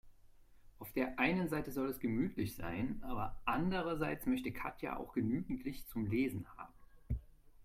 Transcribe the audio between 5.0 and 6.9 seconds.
genügend Licht zum Lesen haben.